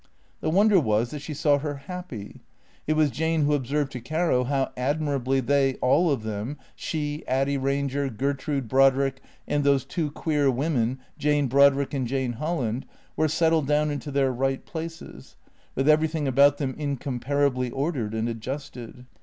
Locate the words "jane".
3.11-3.43, 11.19-11.47, 12.07-12.33